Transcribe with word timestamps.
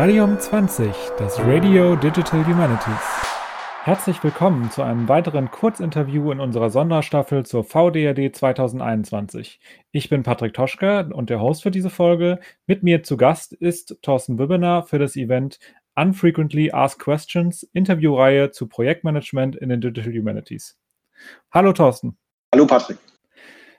Radium 0.00 0.38
20, 0.38 0.94
das 1.18 1.40
Radio 1.40 1.96
Digital 1.96 2.46
Humanities. 2.46 3.02
Herzlich 3.82 4.22
willkommen 4.22 4.70
zu 4.70 4.82
einem 4.82 5.08
weiteren 5.08 5.50
Kurzinterview 5.50 6.30
in 6.30 6.38
unserer 6.38 6.70
Sonderstaffel 6.70 7.44
zur 7.44 7.64
VDRD 7.64 8.32
2021. 8.32 9.58
Ich 9.90 10.08
bin 10.08 10.22
Patrick 10.22 10.54
Toschke 10.54 11.10
und 11.12 11.30
der 11.30 11.40
Host 11.40 11.64
für 11.64 11.72
diese 11.72 11.90
Folge. 11.90 12.38
Mit 12.68 12.84
mir 12.84 13.02
zu 13.02 13.16
Gast 13.16 13.52
ist 13.52 13.98
Thorsten 14.02 14.38
Wibbener 14.38 14.84
für 14.84 15.00
das 15.00 15.16
Event 15.16 15.58
Unfrequently 15.96 16.70
Asked 16.70 17.00
Questions, 17.00 17.64
Interviewreihe 17.72 18.52
zu 18.52 18.68
Projektmanagement 18.68 19.56
in 19.56 19.68
den 19.68 19.80
Digital 19.80 20.12
Humanities. 20.12 20.78
Hallo 21.50 21.72
Thorsten. 21.72 22.16
Hallo 22.54 22.68
Patrick. 22.68 22.98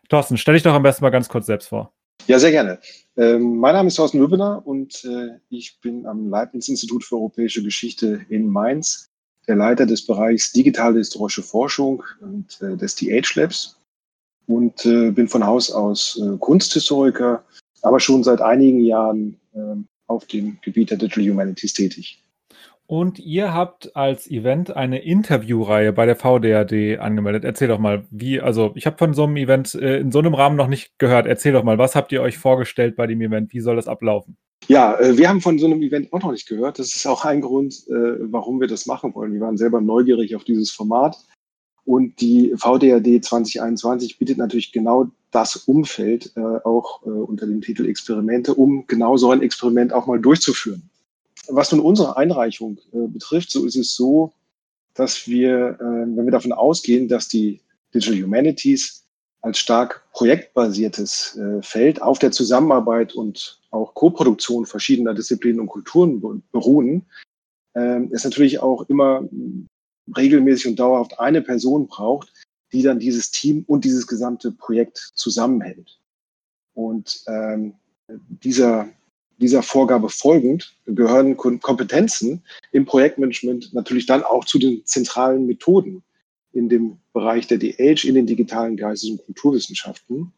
Thorsten, 0.09 0.35
stell 0.35 0.55
dich 0.55 0.63
doch 0.63 0.73
am 0.73 0.83
besten 0.83 1.05
mal 1.05 1.11
ganz 1.11 1.29
kurz 1.29 1.45
selbst 1.45 1.69
vor. 1.69 1.93
Ja, 2.27 2.39
sehr 2.39 2.51
gerne. 2.51 2.79
Ähm, 3.17 3.57
mein 3.57 3.73
Name 3.73 3.87
ist 3.87 3.95
Thorsten 3.95 4.19
Wübbener 4.19 4.65
und 4.65 5.03
äh, 5.03 5.39
ich 5.49 5.79
bin 5.81 6.05
am 6.05 6.29
Leibniz-Institut 6.29 7.03
für 7.03 7.15
Europäische 7.15 7.63
Geschichte 7.63 8.25
in 8.29 8.47
Mainz 8.47 9.09
der 9.47 9.55
Leiter 9.55 9.85
des 9.85 10.05
Bereichs 10.05 10.51
Digitale 10.51 10.99
Historische 10.99 11.41
Forschung 11.41 12.03
und 12.21 12.61
äh, 12.61 12.77
des 12.77 12.95
DH 12.95 13.35
Labs 13.35 13.77
und 14.47 14.85
äh, 14.85 15.11
bin 15.11 15.27
von 15.27 15.45
Haus 15.45 15.71
aus 15.71 16.21
Kunsthistoriker, 16.39 17.43
aber 17.81 17.99
schon 17.99 18.23
seit 18.23 18.41
einigen 18.41 18.79
Jahren 18.85 19.39
ähm, 19.55 19.87
auf 20.07 20.25
dem 20.25 20.59
Gebiet 20.61 20.91
der 20.91 20.97
Digital 20.97 21.29
Humanities 21.29 21.73
tätig. 21.73 22.23
Und 22.89 23.19
ihr 23.19 23.53
habt 23.53 23.95
als 23.95 24.25
Event 24.31 24.75
eine 24.75 25.03
Interviewreihe 25.03 25.93
bei 25.93 26.07
der 26.07 26.15
VDAD 26.15 26.97
angemeldet. 26.97 27.43
Erzähl 27.43 27.67
doch 27.67 27.77
mal, 27.77 28.07
wie, 28.09 28.41
also 28.41 28.71
ich 28.73 28.87
habe 28.87 28.97
von 28.97 29.13
so 29.13 29.25
einem 29.25 29.37
Event 29.37 29.75
äh, 29.75 29.99
in 29.99 30.11
so 30.11 30.17
einem 30.17 30.33
Rahmen 30.33 30.55
noch 30.55 30.65
nicht 30.65 30.97
gehört. 30.97 31.27
Erzähl 31.27 31.53
doch 31.53 31.63
mal, 31.63 31.77
was 31.77 31.93
habt 31.93 32.11
ihr 32.11 32.23
euch 32.23 32.39
vorgestellt 32.39 32.95
bei 32.95 33.05
dem 33.05 33.21
Event? 33.21 33.53
Wie 33.53 33.59
soll 33.59 33.75
das 33.75 33.87
ablaufen? 33.87 34.37
Ja, 34.67 34.99
äh, 34.99 35.15
wir 35.19 35.29
haben 35.29 35.39
von 35.39 35.59
so 35.59 35.67
einem 35.67 35.83
Event 35.83 36.11
auch 36.11 36.23
noch 36.23 36.31
nicht 36.31 36.47
gehört. 36.47 36.79
Das 36.79 36.95
ist 36.95 37.05
auch 37.05 37.25
ein 37.25 37.41
Grund, 37.41 37.75
äh, 37.89 37.93
warum 38.21 38.59
wir 38.59 38.67
das 38.67 38.87
machen 38.87 39.13
wollen. 39.13 39.33
Wir 39.33 39.41
waren 39.41 39.57
selber 39.57 39.81
neugierig 39.81 40.35
auf 40.35 40.43
dieses 40.43 40.71
Format. 40.71 41.15
Und 41.85 42.19
die 42.21 42.55
VDAD 42.57 43.23
2021 43.23 44.17
bietet 44.17 44.39
natürlich 44.39 44.71
genau 44.71 45.11
das 45.29 45.57
Umfeld 45.57 46.31
äh, 46.35 46.39
auch 46.39 47.05
äh, 47.05 47.09
unter 47.09 47.45
dem 47.45 47.61
Titel 47.61 47.85
Experimente, 47.85 48.55
um 48.55 48.87
genau 48.87 49.15
so 49.15 49.29
ein 49.29 49.43
Experiment 49.43 49.93
auch 49.93 50.07
mal 50.07 50.19
durchzuführen 50.19 50.89
was 51.49 51.71
nun 51.71 51.81
unsere 51.81 52.17
Einreichung 52.17 52.79
äh, 52.93 53.07
betrifft, 53.07 53.51
so 53.51 53.65
ist 53.65 53.75
es 53.75 53.95
so, 53.95 54.33
dass 54.93 55.27
wir, 55.27 55.77
äh, 55.79 55.83
wenn 55.83 56.25
wir 56.25 56.31
davon 56.31 56.51
ausgehen, 56.51 57.07
dass 57.07 57.27
die 57.27 57.61
Digital 57.93 58.21
Humanities 58.21 59.05
als 59.41 59.57
stark 59.57 60.03
projektbasiertes 60.11 61.37
äh, 61.37 61.61
Feld 61.61 62.01
auf 62.01 62.19
der 62.19 62.31
Zusammenarbeit 62.31 63.13
und 63.13 63.61
auch 63.71 63.93
Koproduktion 63.93 64.65
verschiedener 64.65 65.13
Disziplinen 65.13 65.61
und 65.61 65.67
Kulturen 65.67 66.43
beruhen, 66.51 67.05
äh, 67.73 68.01
es 68.11 68.23
natürlich 68.23 68.59
auch 68.59 68.87
immer 68.89 69.27
regelmäßig 70.15 70.67
und 70.67 70.79
dauerhaft 70.79 71.19
eine 71.19 71.41
Person 71.41 71.87
braucht, 71.87 72.33
die 72.71 72.81
dann 72.81 72.99
dieses 72.99 73.31
Team 73.31 73.63
und 73.67 73.85
dieses 73.85 74.07
gesamte 74.07 74.51
Projekt 74.51 74.97
zusammenhält. 75.15 75.99
Und 76.73 77.23
ähm, 77.27 77.75
dieser 78.07 78.89
dieser 79.39 79.63
Vorgabe 79.63 80.09
folgend 80.09 80.75
gehören 80.85 81.37
Kompetenzen 81.37 82.43
im 82.71 82.85
Projektmanagement 82.85 83.73
natürlich 83.73 84.05
dann 84.05 84.23
auch 84.23 84.45
zu 84.45 84.59
den 84.59 84.85
zentralen 84.85 85.47
Methoden 85.47 86.03
in 86.51 86.69
dem 86.69 86.97
Bereich 87.13 87.47
der 87.47 87.57
DH, 87.57 88.07
in 88.07 88.15
den 88.15 88.27
digitalen 88.27 88.75
Geistes- 88.75 89.09
und 89.09 89.25
Kulturwissenschaften. 89.25 90.33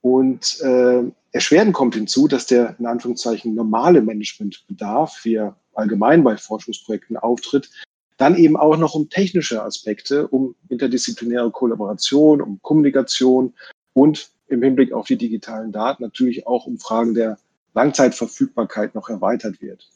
Und 0.00 0.60
äh, 0.60 1.02
erschwerend 1.32 1.74
kommt 1.74 1.94
hinzu, 1.94 2.28
dass 2.28 2.46
der 2.46 2.76
in 2.78 2.86
Anführungszeichen 2.86 3.54
normale 3.54 4.02
Managementbedarf, 4.02 5.20
wie 5.24 5.34
er 5.34 5.56
allgemein 5.74 6.24
bei 6.24 6.36
Forschungsprojekten 6.36 7.16
auftritt, 7.16 7.70
dann 8.16 8.36
eben 8.36 8.56
auch 8.56 8.76
noch 8.76 8.94
um 8.94 9.08
technische 9.08 9.62
Aspekte, 9.62 10.26
um 10.26 10.56
interdisziplinäre 10.68 11.50
Kollaboration, 11.50 12.40
um 12.40 12.60
Kommunikation 12.62 13.54
und 13.92 14.30
im 14.48 14.62
Hinblick 14.62 14.92
auf 14.92 15.06
die 15.06 15.16
digitalen 15.16 15.72
Daten 15.72 16.02
natürlich 16.02 16.46
auch 16.46 16.66
um 16.66 16.78
Fragen 16.78 17.14
der 17.14 17.38
Langzeitverfügbarkeit 17.74 18.94
noch 18.94 19.08
erweitert 19.08 19.60
wird. 19.60 19.88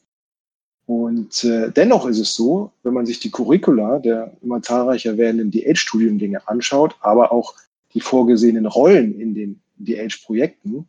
Und 0.87 1.45
äh, 1.45 1.71
dennoch 1.71 2.07
ist 2.07 2.19
es 2.19 2.35
so, 2.35 2.73
wenn 2.83 2.95
man 2.95 3.07
sich 3.07 3.21
die 3.21 3.31
Curricula 3.31 3.99
der 3.99 4.37
immer 4.43 4.63
zahlreicher 4.63 5.17
werdenden 5.17 5.51
DH-Studiengänge 5.51 6.47
anschaut, 6.49 6.97
aber 7.01 7.33
auch 7.33 7.55
die 7.95 8.01
vorgesehenen 8.01 8.67
Rollen 8.67 9.19
in 9.19 9.35
den 9.35 9.61
DH-Projekten, 9.77 10.89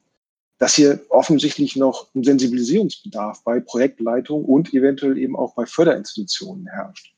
dass 0.57 0.75
hier 0.75 0.99
offensichtlich 1.09 1.75
noch 1.75 2.07
ein 2.15 2.23
Sensibilisierungsbedarf 2.23 3.43
bei 3.43 3.59
Projektleitung 3.59 4.45
und 4.45 4.73
eventuell 4.73 5.17
eben 5.17 5.35
auch 5.35 5.53
bei 5.55 5.65
Förderinstitutionen 5.65 6.67
herrscht. 6.67 7.13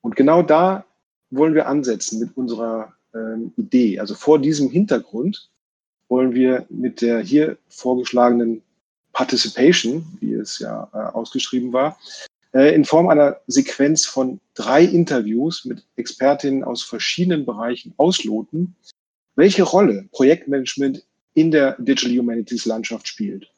Und 0.00 0.16
genau 0.16 0.42
da 0.42 0.84
wollen 1.30 1.54
wir 1.54 1.66
ansetzen 1.66 2.20
mit 2.20 2.36
unserer 2.36 2.92
ähm, 3.14 3.52
Idee. 3.56 3.98
Also 3.98 4.14
vor 4.14 4.38
diesem 4.38 4.70
Hintergrund 4.70 5.50
wollen 6.08 6.34
wir 6.34 6.66
mit 6.68 7.00
der 7.00 7.20
hier 7.20 7.58
vorgeschlagenen 7.68 8.62
Participation, 9.18 10.06
wie 10.20 10.34
es 10.34 10.60
ja 10.60 10.88
äh, 10.94 10.96
ausgeschrieben 10.96 11.72
war, 11.72 11.98
äh, 12.54 12.72
in 12.72 12.84
Form 12.84 13.08
einer 13.08 13.40
Sequenz 13.48 14.06
von 14.06 14.38
drei 14.54 14.84
Interviews 14.84 15.64
mit 15.64 15.84
Expertinnen 15.96 16.62
aus 16.62 16.84
verschiedenen 16.84 17.44
Bereichen 17.44 17.92
ausloten, 17.96 18.76
welche 19.34 19.64
Rolle 19.64 20.08
Projektmanagement 20.12 21.04
in 21.34 21.50
der 21.50 21.72
Digital 21.80 22.16
Humanities 22.16 22.64
Landschaft 22.64 23.08
spielt. 23.08 23.50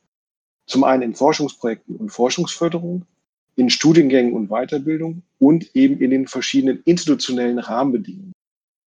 Zum 0.66 0.82
einen 0.82 1.02
in 1.02 1.14
Forschungsprojekten 1.14 1.96
und 1.96 2.08
Forschungsförderung, 2.08 3.04
in 3.56 3.68
Studiengängen 3.68 4.32
und 4.32 4.48
Weiterbildung 4.48 5.20
und 5.38 5.76
eben 5.76 6.00
in 6.00 6.08
den 6.08 6.26
verschiedenen 6.26 6.82
institutionellen 6.86 7.58
Rahmenbedingungen. 7.58 8.32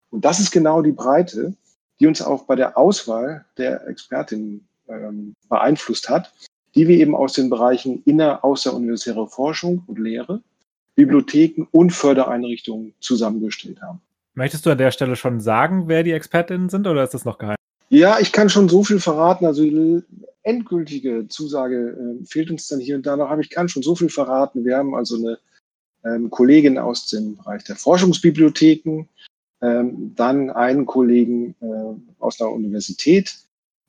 Und 0.09 0.25
das 0.25 0.41
ist 0.41 0.51
genau 0.51 0.81
die 0.81 0.93
Breite, 0.93 1.55
die 2.01 2.07
uns 2.07 2.23
auch 2.23 2.45
bei 2.45 2.57
der 2.57 2.79
Auswahl 2.79 3.45
der 3.59 3.87
Expertinnen 3.89 4.67
ähm, 4.89 5.35
beeinflusst 5.51 6.09
hat 6.09 6.33
die 6.75 6.89
wir 6.89 6.97
eben 6.99 7.15
aus 7.15 7.35
den 7.35 7.51
Bereichen 7.51 8.03
inner, 8.05 8.45
außeruniversitäre 8.45 9.29
Forschung 9.29 9.85
und 9.87 9.99
Lehre, 9.99 10.43
Bibliotheken 10.95 11.67
und 11.71 11.91
Fördereinrichtungen 11.91 12.95
zusammengestellt 13.01 13.81
haben. 13.83 14.01
Möchtest 14.35 14.65
du 14.65 14.71
an 14.71 14.79
der 14.79 14.91
Stelle 14.91 15.17
schon 15.17 15.41
sagen, 15.41 15.89
wer 15.89 16.03
die 16.03 16.13
Expertinnen 16.13 16.69
sind 16.69 16.87
oder 16.87 17.05
ist 17.05 17.15
das 17.15 17.25
noch 17.25 17.39
geheim? 17.39 17.57
Ja, 17.91 18.19
ich 18.19 18.33
kann 18.33 18.49
schon 18.49 18.69
so 18.71 18.83
viel 18.83 19.01
verraten. 19.01 19.45
Also 19.45 19.63
die 19.63 20.03
endgültige 20.43 21.29
Zusage 21.29 21.91
äh, 22.21 22.25
fehlt 22.25 22.51
uns 22.51 22.67
dann 22.69 22.81
hier 22.81 22.97
und 22.97 23.07
da 23.07 23.17
noch, 23.17 23.29
aber 23.29 23.43
ich 23.43 23.51
kann 23.51 23.69
schon 23.69 23.83
so 23.83 23.95
viel 23.95 24.09
verraten. 24.09 24.65
Wir 24.65 24.79
haben 24.79 24.95
also 24.95 25.17
eine 25.17 25.39
ähm, 26.05 26.31
Kollegin 26.31 26.79
aus 26.79 27.07
dem 27.07 27.37
Bereich 27.37 27.65
der 27.65 27.77
Forschungsbibliotheken, 27.77 29.07
ähm, 29.61 30.13
dann 30.17 30.51
einen 30.51 30.87
Kollegen 30.87 31.55
äh, 31.61 32.23
aus 32.23 32.39
der 32.39 32.51
Universität, 32.51 33.37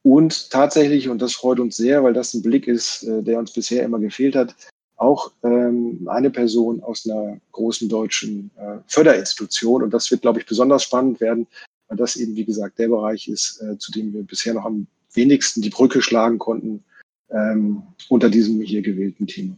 und 0.03 0.51
tatsächlich, 0.51 1.07
und 1.09 1.21
das 1.21 1.33
freut 1.33 1.59
uns 1.59 1.77
sehr, 1.77 2.03
weil 2.03 2.13
das 2.13 2.33
ein 2.33 2.41
Blick 2.41 2.67
ist, 2.67 3.03
äh, 3.03 3.23
der 3.23 3.39
uns 3.39 3.53
bisher 3.53 3.83
immer 3.83 3.99
gefehlt 3.99 4.35
hat, 4.35 4.53
auch 4.97 5.31
ähm, 5.43 6.07
eine 6.09 6.29
Person 6.29 6.83
aus 6.83 7.07
einer 7.07 7.39
großen 7.51 7.89
deutschen 7.89 8.51
äh, 8.57 8.77
Förderinstitution. 8.87 9.81
Und 9.81 9.93
das 9.93 10.11
wird, 10.11 10.21
glaube 10.21 10.39
ich, 10.39 10.45
besonders 10.45 10.83
spannend 10.83 11.19
werden, 11.21 11.47
weil 11.87 11.97
das 11.97 12.15
eben, 12.17 12.35
wie 12.35 12.45
gesagt, 12.45 12.79
der 12.79 12.89
Bereich 12.89 13.27
ist, 13.27 13.61
äh, 13.61 13.77
zu 13.77 13.91
dem 13.91 14.13
wir 14.13 14.23
bisher 14.23 14.53
noch 14.53 14.65
am 14.65 14.87
wenigsten 15.13 15.61
die 15.61 15.69
Brücke 15.69 16.01
schlagen 16.01 16.37
konnten 16.37 16.83
ähm, 17.29 17.83
unter 18.09 18.29
diesem 18.29 18.61
hier 18.61 18.81
gewählten 18.81 19.27
Thema. 19.27 19.55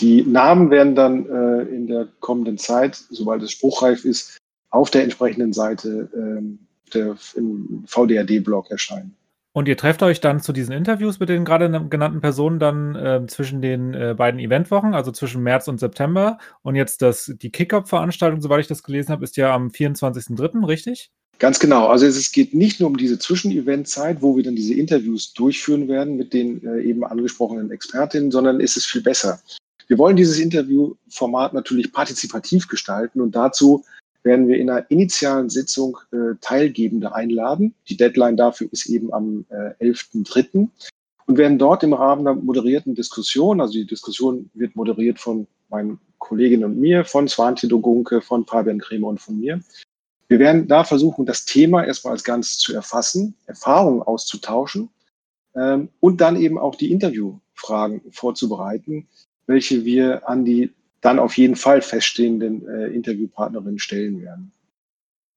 Die 0.00 0.22
Namen 0.22 0.70
werden 0.70 0.94
dann 0.94 1.26
äh, 1.26 1.62
in 1.74 1.86
der 1.86 2.08
kommenden 2.20 2.58
Zeit, 2.58 2.96
sobald 3.10 3.42
es 3.42 3.52
spruchreif 3.52 4.04
ist, 4.04 4.38
auf 4.70 4.90
der 4.90 5.04
entsprechenden 5.04 5.52
Seite 5.52 6.10
ähm, 6.14 6.60
der, 6.94 7.16
im 7.36 7.84
VDRD-Blog 7.86 8.70
erscheinen. 8.70 9.16
Und 9.54 9.68
ihr 9.68 9.76
trefft 9.76 10.02
euch 10.02 10.20
dann 10.20 10.40
zu 10.40 10.54
diesen 10.54 10.72
Interviews 10.72 11.20
mit 11.20 11.28
den 11.28 11.44
gerade 11.44 11.68
genannten 11.90 12.22
Personen 12.22 12.58
dann 12.58 12.96
äh, 12.96 13.26
zwischen 13.26 13.60
den 13.60 13.92
äh, 13.92 14.14
beiden 14.16 14.40
Eventwochen, 14.40 14.94
also 14.94 15.12
zwischen 15.12 15.42
März 15.42 15.68
und 15.68 15.78
September. 15.78 16.38
Und 16.62 16.74
jetzt 16.74 17.02
das, 17.02 17.30
die 17.36 17.50
Kick-Up-Veranstaltung, 17.50 18.40
soweit 18.40 18.60
ich 18.60 18.66
das 18.66 18.82
gelesen 18.82 19.10
habe, 19.10 19.24
ist 19.24 19.36
ja 19.36 19.54
am 19.54 19.68
24.03., 19.68 20.66
richtig? 20.66 21.10
Ganz 21.38 21.58
genau. 21.58 21.88
Also 21.88 22.06
es 22.06 22.32
geht 22.32 22.54
nicht 22.54 22.80
nur 22.80 22.88
um 22.88 22.96
diese 22.96 23.18
Zwischenevent-Zeit, 23.18 24.22
wo 24.22 24.36
wir 24.36 24.42
dann 24.42 24.56
diese 24.56 24.74
Interviews 24.74 25.34
durchführen 25.34 25.86
werden 25.88 26.16
mit 26.16 26.32
den 26.32 26.64
äh, 26.64 26.80
eben 26.80 27.04
angesprochenen 27.04 27.70
Expertinnen, 27.70 28.30
sondern 28.30 28.60
ist 28.60 28.78
es 28.78 28.86
viel 28.86 29.02
besser. 29.02 29.40
Wir 29.88 29.98
wollen 29.98 30.16
dieses 30.16 30.38
Interviewformat 30.38 31.52
natürlich 31.52 31.92
partizipativ 31.92 32.68
gestalten 32.68 33.20
und 33.20 33.34
dazu 33.34 33.84
werden 34.24 34.48
wir 34.48 34.58
in 34.58 34.70
einer 34.70 34.90
initialen 34.90 35.50
Sitzung 35.50 35.98
äh, 36.12 36.36
Teilgebende 36.40 37.14
einladen. 37.14 37.74
Die 37.88 37.96
Deadline 37.96 38.36
dafür 38.36 38.68
ist 38.70 38.86
eben 38.86 39.12
am 39.12 39.44
äh, 39.50 39.84
11.3. 39.84 40.68
und 41.26 41.38
werden 41.38 41.58
dort 41.58 41.82
im 41.82 41.92
Rahmen 41.92 42.24
der 42.24 42.34
moderierten 42.34 42.94
Diskussion, 42.94 43.60
also 43.60 43.74
die 43.74 43.86
Diskussion 43.86 44.50
wird 44.54 44.76
moderiert 44.76 45.18
von 45.18 45.46
meinen 45.68 45.98
Kolleginnen 46.18 46.64
und 46.64 46.78
mir, 46.78 47.04
von 47.04 47.26
Swante 47.26 47.66
Dogunke, 47.66 48.20
von 48.20 48.46
Fabian 48.46 48.78
Kremer 48.78 49.08
und 49.08 49.20
von 49.20 49.40
mir. 49.40 49.60
Wir 50.28 50.38
werden 50.38 50.68
da 50.68 50.84
versuchen, 50.84 51.26
das 51.26 51.44
Thema 51.44 51.84
erstmal 51.84 52.12
als 52.12 52.24
Ganzes 52.24 52.58
zu 52.58 52.72
erfassen, 52.74 53.34
Erfahrungen 53.46 54.02
auszutauschen 54.02 54.88
ähm, 55.54 55.88
und 56.00 56.20
dann 56.20 56.36
eben 56.36 56.58
auch 56.58 56.76
die 56.76 56.92
Interviewfragen 56.92 58.00
vorzubereiten, 58.10 59.08
welche 59.46 59.84
wir 59.84 60.28
an 60.28 60.44
die 60.44 60.72
dann 61.02 61.18
auf 61.18 61.36
jeden 61.36 61.56
Fall 61.56 61.82
feststehenden 61.82 62.66
äh, 62.66 62.86
Interviewpartnerinnen 62.86 63.78
stellen 63.78 64.22
werden. 64.22 64.52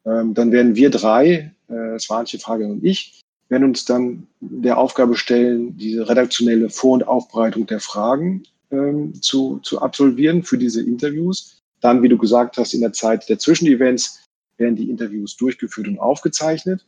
Ähm, 0.05 0.33
dann 0.33 0.51
werden 0.51 0.75
wir 0.75 0.89
drei, 0.89 1.53
äh, 1.67 1.99
Swanche, 1.99 2.39
Frage 2.39 2.67
und 2.67 2.83
ich, 2.83 3.21
werden 3.49 3.65
uns 3.65 3.85
dann 3.85 4.27
der 4.39 4.77
Aufgabe 4.77 5.15
stellen, 5.15 5.75
diese 5.77 6.07
redaktionelle 6.07 6.69
Vor- 6.69 6.93
und 6.93 7.07
Aufbereitung 7.07 7.65
der 7.65 7.79
Fragen 7.79 8.43
ähm, 8.71 9.19
zu, 9.21 9.59
zu 9.59 9.81
absolvieren 9.81 10.43
für 10.43 10.57
diese 10.57 10.81
Interviews. 10.81 11.61
Dann, 11.81 12.01
wie 12.01 12.09
du 12.09 12.17
gesagt 12.17 12.57
hast, 12.57 12.73
in 12.73 12.81
der 12.81 12.93
Zeit 12.93 13.27
der 13.27 13.39
Zwischenevents 13.39 14.23
werden 14.57 14.75
die 14.75 14.89
Interviews 14.89 15.35
durchgeführt 15.35 15.87
und 15.87 15.99
aufgezeichnet 15.99 16.85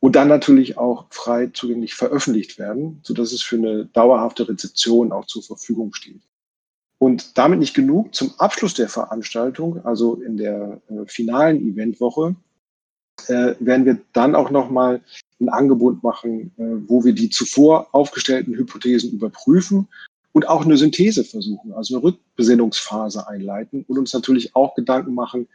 und 0.00 0.16
dann 0.16 0.28
natürlich 0.28 0.76
auch 0.76 1.06
frei 1.10 1.48
zugänglich 1.48 1.94
veröffentlicht 1.94 2.58
werden, 2.58 3.00
sodass 3.02 3.32
es 3.32 3.42
für 3.42 3.56
eine 3.56 3.86
dauerhafte 3.86 4.48
Rezeption 4.48 5.12
auch 5.12 5.26
zur 5.26 5.42
Verfügung 5.42 5.94
steht. 5.94 6.20
Und 7.04 7.36
damit 7.36 7.58
nicht 7.58 7.74
genug, 7.74 8.14
zum 8.14 8.32
Abschluss 8.38 8.72
der 8.72 8.88
Veranstaltung, 8.88 9.84
also 9.84 10.14
in 10.22 10.38
der 10.38 10.80
äh, 10.88 11.04
finalen 11.04 11.60
Eventwoche, 11.60 12.34
äh, 13.26 13.54
werden 13.58 13.84
wir 13.84 14.00
dann 14.14 14.34
auch 14.34 14.48
nochmal 14.48 15.02
ein 15.38 15.50
Angebot 15.50 16.02
machen, 16.02 16.52
äh, 16.56 16.62
wo 16.88 17.04
wir 17.04 17.12
die 17.12 17.28
zuvor 17.28 17.88
aufgestellten 17.92 18.54
Hypothesen 18.54 19.12
überprüfen 19.12 19.86
und 20.32 20.48
auch 20.48 20.64
eine 20.64 20.78
Synthese 20.78 21.24
versuchen, 21.24 21.74
also 21.74 21.96
eine 21.96 22.04
Rückbesinnungsphase 22.04 23.28
einleiten 23.28 23.84
und 23.86 23.98
uns 23.98 24.14
natürlich 24.14 24.56
auch 24.56 24.74
Gedanken 24.74 25.12
machen, 25.12 25.46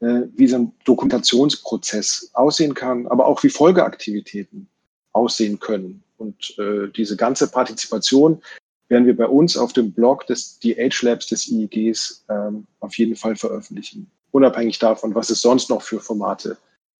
äh, 0.00 0.22
wie 0.34 0.48
so 0.48 0.56
ein 0.56 0.72
Dokumentationsprozess 0.86 2.30
aussehen 2.32 2.74
kann, 2.74 3.06
aber 3.06 3.26
auch 3.26 3.44
wie 3.44 3.50
Folgeaktivitäten 3.50 4.66
aussehen 5.12 5.60
können. 5.60 6.02
Und 6.18 6.58
äh, 6.58 6.88
diese 6.88 7.16
ganze 7.16 7.48
Partizipation 7.48 8.42
werden 8.90 9.06
wir 9.06 9.16
bei 9.16 9.26
uns 9.26 9.56
auf 9.56 9.72
dem 9.72 9.92
Blog 9.92 10.26
des 10.26 10.58
DH 10.58 11.02
Labs 11.02 11.26
des 11.28 11.48
IEGs 11.48 12.24
ähm, 12.28 12.66
auf 12.80 12.98
jeden 12.98 13.16
Fall 13.16 13.36
veröffentlichen, 13.36 14.10
unabhängig 14.32 14.78
davon, 14.78 15.14
was 15.14 15.30
es 15.30 15.40
sonst 15.40 15.70
noch 15.70 15.82
für 15.82 16.00
Formate 16.00 16.58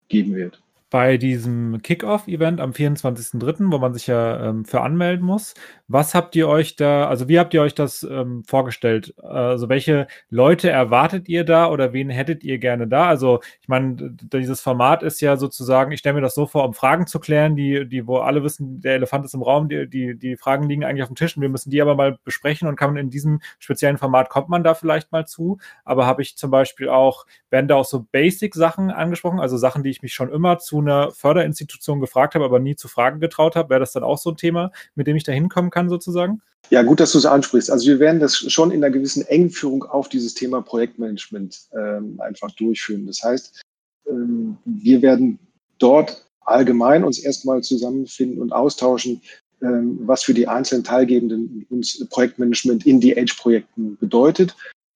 geben 0.09 0.35
wird 0.35 0.63
bei 0.91 1.17
diesem 1.19 1.81
Kickoff-Event 1.83 2.61
am 2.61 2.73
24.03., 2.73 3.71
wo 3.71 3.79
man 3.79 3.95
sich 3.95 4.09
ja 4.09 4.49
ähm, 4.49 4.65
für 4.65 4.81
anmelden 4.81 5.25
muss. 5.25 5.55
Was 5.87 6.15
habt 6.15 6.35
ihr 6.35 6.49
euch 6.49 6.75
da, 6.75 7.09
also 7.09 7.29
wie 7.29 7.39
habt 7.39 7.55
ihr 7.55 7.63
euch 7.63 7.77
das 7.77 8.03
ähm, 8.03 8.43
vorgestellt? 8.45 9.15
Also 9.19 9.69
welche 9.69 10.09
Leute 10.31 10.69
erwartet 10.69 11.29
ihr 11.29 11.45
da 11.45 11.71
oder 11.71 11.93
wen 11.93 12.11
hättet 12.11 12.43
ihr 12.43 12.59
gerne 12.59 12.89
da? 12.89 13.09
Also 13.09 13.41
ich 13.61 13.69
meine, 13.69 13.97
dieses 14.33 14.61
Format 14.61 15.05
ist 15.05 15.21
ja 15.21 15.37
sozusagen, 15.37 15.93
ich 15.93 16.01
stelle 16.01 16.15
mir 16.15 16.21
das 16.23 16.35
so 16.35 16.47
vor, 16.47 16.65
um 16.65 16.75
Fragen 16.75 17.07
zu 17.07 17.21
klären, 17.21 17.55
die, 17.55 17.89
die, 17.89 18.09
wo 18.09 18.19
alle 18.19 18.43
wissen, 18.43 18.81
der 18.81 18.95
Elefant 18.95 19.25
ist 19.25 19.35
im 19.35 19.43
Raum, 19.43 19.69
die, 19.69 19.89
die, 19.89 20.19
die 20.19 20.37
Fragen 20.37 20.69
liegen 20.69 20.85
eigentlich 20.85 21.03
auf 21.03 21.09
dem 21.09 21.17
Tisch 21.17 21.37
und 21.37 21.43
wir 21.43 21.49
müssen 21.49 21.71
die 21.71 21.81
aber 21.81 21.95
mal 21.95 22.19
besprechen 22.25 22.67
und 22.67 22.75
kann 22.75 22.91
man 22.91 22.97
in 22.97 23.11
diesem 23.11 23.41
speziellen 23.61 23.99
Format 23.99 24.29
kommt 24.29 24.49
man 24.49 24.65
da 24.65 24.75
vielleicht 24.75 25.13
mal 25.13 25.27
zu. 25.27 25.59
Aber 25.85 26.07
habe 26.07 26.23
ich 26.23 26.37
zum 26.37 26.51
Beispiel 26.51 26.89
auch, 26.89 27.27
werden 27.49 27.69
da 27.69 27.77
auch 27.77 27.85
so 27.85 28.07
Basic-Sachen 28.11 28.91
angesprochen, 28.91 29.39
also 29.39 29.57
Sachen, 29.57 29.85
die 29.85 29.91
ich 29.91 30.03
mich 30.03 30.15
schon 30.15 30.33
immer 30.33 30.59
zu 30.59 30.80
einer 30.81 31.13
Förderinstitution 31.13 32.01
gefragt 32.01 32.35
habe, 32.35 32.45
aber 32.45 32.59
nie 32.59 32.77
zu 32.77 32.89
fragen 32.89 33.21
getraut 33.21 33.57
habe, 33.57 33.71
wäre 33.71 33.81
das 33.81 33.93
dann 33.93 34.03
auch 34.03 34.19
so 34.19 34.31
ein 34.31 34.37
Thema, 34.37 34.73
mit 34.95 35.07
dem 35.07 35.17
ich 35.17 35.25
da 35.25 35.33
hinkommen 35.33 35.71
kann, 35.71 35.89
sozusagen? 35.89 36.43
Ja, 36.69 36.83
gut, 36.83 37.01
dass 37.01 37.13
du 37.13 37.19
es 37.19 37.27
ansprichst. 37.27 37.71
Also 37.71 37.87
wir 37.87 37.99
werden 37.99 38.21
das 38.21 38.37
schon 38.37 38.71
in 38.71 38.85
einer 38.85 38.93
gewissen 38.93 39.27
Engführung 39.27 39.85
auf 39.85 40.09
dieses 40.09 40.35
Thema 40.35 40.63
Projektmanagement 40.63 41.69
ähm, 41.77 42.21
einfach 42.21 42.51
durchführen. 42.53 43.07
Das 43.07 43.23
heißt, 43.23 43.63
ähm, 44.09 44.57
wir 44.65 45.03
werden 45.03 45.39
dort 45.79 46.27
allgemein 46.43 47.05
uns 47.05 47.19
erstmal 47.19 47.63
zusammenfinden 47.63 48.41
und 48.41 48.53
austauschen, 48.53 49.23
ähm, 49.63 49.99
was 50.03 50.23
für 50.23 50.35
die 50.35 50.49
einzelnen 50.49 50.85
Teilgebenden 50.85 51.67
uns 51.71 52.07
Projektmanagement 52.09 52.87
in 52.87 53.01
DH-Projekten 53.01 53.97
bedeutet. 53.97 54.55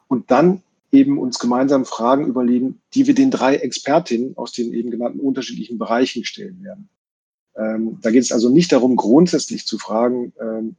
Und 0.09 0.31
dann 0.31 0.63
eben 0.95 1.19
uns 1.19 1.39
gemeinsam 1.39 1.85
Fragen 1.85 2.27
überlegen, 2.27 2.81
die 2.95 3.07
wir 3.07 3.15
den 3.15 3.31
drei 3.31 3.57
Expertinnen 3.57 4.37
aus 4.37 4.53
den 4.53 4.73
eben 4.73 4.91
genannten 4.91 5.21
unterschiedlichen 5.21 5.77
Bereichen 5.77 6.25
stellen 6.25 6.63
werden. 6.63 6.89
Ähm, 7.57 7.99
da 8.01 8.11
geht 8.11 8.23
es 8.23 8.33
also 8.33 8.49
nicht 8.49 8.73
darum, 8.73 8.97
grundsätzlich 8.97 9.67
zu 9.67 9.79
fragen, 9.79 10.33
ähm, 10.41 10.77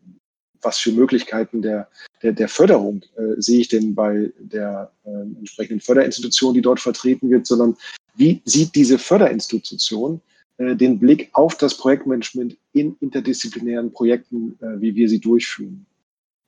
was 0.61 0.77
für 0.77 0.91
Möglichkeiten 0.91 1.61
der, 1.61 1.89
der, 2.23 2.31
der 2.31 2.49
Förderung 2.49 3.03
äh, 3.15 3.39
sehe 3.39 3.59
ich 3.59 3.67
denn 3.67 3.93
bei 3.93 4.31
der 4.39 4.91
äh, 5.05 5.09
entsprechenden 5.09 5.79
Förderinstitution, 5.79 6.53
die 6.53 6.61
dort 6.61 6.79
vertreten 6.79 7.29
wird, 7.29 7.45
sondern 7.45 7.77
wie 8.15 8.41
sieht 8.45 8.73
diese 8.75 8.97
Förderinstitution 8.97 10.21
äh, 10.57 10.75
den 10.75 10.99
Blick 10.99 11.29
auf 11.33 11.55
das 11.55 11.77
Projektmanagement 11.77 12.57
in 12.73 12.95
interdisziplinären 12.99 13.91
Projekten, 13.91 14.57
äh, 14.61 14.81
wie 14.81 14.95
wir 14.95 15.07
sie 15.07 15.19
durchführen? 15.19 15.85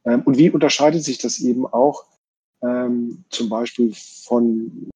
Ähm, 0.06 0.22
und 0.24 0.38
wie 0.38 0.50
unterscheidet 0.50 1.04
sich 1.04 1.20
das 1.20 1.40
eben 1.40 1.66
auch 1.66 2.06
ähm, 2.62 3.24
zum 3.30 3.50
Beispiel 3.50 3.94
von, 3.96 4.90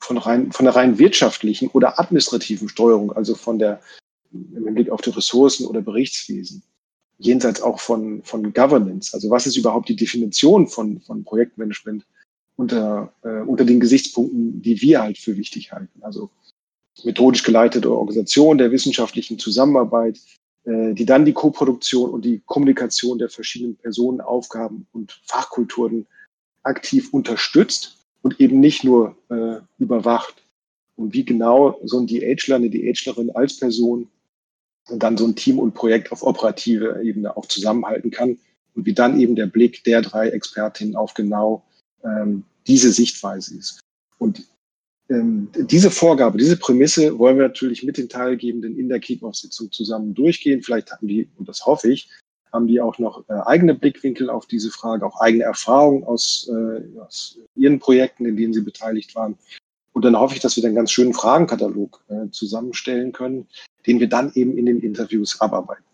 von, 0.00 0.18
rein, 0.18 0.52
von 0.52 0.64
der 0.64 0.76
rein 0.76 0.98
wirtschaftlichen 0.98 1.68
oder 1.68 1.98
administrativen 2.00 2.68
Steuerung, 2.68 3.12
also 3.12 3.34
von 3.34 3.58
der 3.58 3.80
im 4.32 4.74
Blick 4.74 4.90
auf 4.90 5.00
die 5.00 5.10
Ressourcen 5.10 5.66
oder 5.66 5.80
Berichtswesen, 5.80 6.62
jenseits 7.18 7.62
auch 7.62 7.80
von, 7.80 8.22
von 8.22 8.52
Governance. 8.52 9.14
Also 9.14 9.30
was 9.30 9.46
ist 9.46 9.56
überhaupt 9.56 9.88
die 9.88 9.96
Definition 9.96 10.66
von, 10.66 11.00
von 11.00 11.24
Projektmanagement 11.24 12.04
unter, 12.56 13.12
äh, 13.22 13.40
unter 13.40 13.64
den 13.64 13.80
Gesichtspunkten, 13.80 14.60
die 14.60 14.80
wir 14.82 15.02
halt 15.02 15.18
für 15.18 15.36
wichtig 15.36 15.72
halten? 15.72 16.02
Also 16.02 16.30
methodisch 17.04 17.42
geleitete 17.42 17.90
Organisation 17.90 18.58
der 18.58 18.70
wissenschaftlichen 18.70 19.38
Zusammenarbeit, 19.38 20.20
äh, 20.64 20.92
die 20.94 21.06
dann 21.06 21.24
die 21.24 21.32
Koproduktion 21.32 22.10
und 22.10 22.24
die 22.24 22.42
Kommunikation 22.44 23.18
der 23.18 23.30
verschiedenen 23.30 23.76
Personen, 23.76 24.20
Aufgaben 24.20 24.86
und 24.92 25.20
Fachkulturen 25.24 26.06
aktiv 26.62 27.12
unterstützt 27.12 27.98
und 28.22 28.40
eben 28.40 28.60
nicht 28.60 28.84
nur 28.84 29.16
äh, 29.30 29.60
überwacht. 29.78 30.42
Und 30.96 31.14
wie 31.14 31.24
genau 31.24 31.80
so 31.84 31.98
ein 32.00 32.06
DHler, 32.06 32.56
eine 32.56 32.70
DHlerin 32.70 33.30
als 33.30 33.58
Person 33.58 34.08
und 34.88 35.02
dann 35.02 35.16
so 35.16 35.26
ein 35.26 35.36
Team 35.36 35.58
und 35.58 35.74
Projekt 35.74 36.10
auf 36.12 36.22
operative 36.22 37.00
Ebene 37.02 37.36
auch 37.36 37.46
zusammenhalten 37.46 38.10
kann 38.10 38.38
und 38.74 38.86
wie 38.86 38.94
dann 38.94 39.20
eben 39.20 39.36
der 39.36 39.46
Blick 39.46 39.84
der 39.84 40.02
drei 40.02 40.28
Expertinnen 40.30 40.96
auf 40.96 41.14
genau 41.14 41.64
ähm, 42.04 42.44
diese 42.66 42.92
Sichtweise 42.92 43.56
ist. 43.56 43.80
Und 44.18 44.44
ähm, 45.08 45.48
diese 45.54 45.90
Vorgabe, 45.90 46.38
diese 46.38 46.56
Prämisse 46.56 47.18
wollen 47.18 47.36
wir 47.36 47.48
natürlich 47.48 47.82
mit 47.82 47.96
den 47.96 48.08
Teilgebenden 48.08 48.78
in 48.78 48.88
der 48.88 49.00
Kickoff-Sitzung 49.00 49.72
zusammen 49.72 50.14
durchgehen. 50.14 50.62
Vielleicht 50.62 50.92
hatten 50.92 51.08
die, 51.08 51.28
und 51.36 51.48
das 51.48 51.64
hoffe 51.64 51.90
ich, 51.90 52.10
haben 52.52 52.66
die 52.66 52.80
auch 52.80 52.98
noch 52.98 53.24
äh, 53.28 53.34
eigene 53.46 53.74
Blickwinkel 53.74 54.30
auf 54.30 54.46
diese 54.46 54.70
Frage, 54.70 55.04
auch 55.06 55.20
eigene 55.20 55.44
Erfahrungen 55.44 56.04
aus, 56.04 56.50
äh, 56.50 57.00
aus 57.00 57.38
ihren 57.54 57.78
Projekten, 57.78 58.26
in 58.26 58.36
denen 58.36 58.52
sie 58.52 58.62
beteiligt 58.62 59.14
waren. 59.14 59.36
Und 59.92 60.04
dann 60.04 60.18
hoffe 60.18 60.34
ich, 60.34 60.40
dass 60.40 60.56
wir 60.56 60.62
dann 60.62 60.70
einen 60.70 60.76
ganz 60.76 60.92
schönen 60.92 61.14
Fragenkatalog 61.14 62.02
äh, 62.08 62.30
zusammenstellen 62.30 63.12
können, 63.12 63.48
den 63.86 64.00
wir 64.00 64.08
dann 64.08 64.32
eben 64.34 64.56
in 64.56 64.66
den 64.66 64.80
Interviews 64.80 65.40
abarbeiten. 65.40 65.84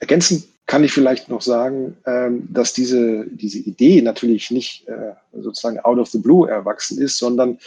Ergänzend 0.00 0.44
kann 0.66 0.82
ich 0.82 0.92
vielleicht 0.92 1.28
noch 1.28 1.42
sagen, 1.42 1.96
ähm, 2.06 2.48
dass 2.50 2.72
diese, 2.72 3.26
diese 3.28 3.58
Idee 3.58 4.00
natürlich 4.02 4.50
nicht 4.50 4.86
sozusagen 5.32 5.78
out 5.80 5.98
of 5.98 6.08
the 6.08 6.18
blue 6.18 6.48
erwachsen 6.48 6.98
ist, 6.98 7.18
sondern 7.18 7.58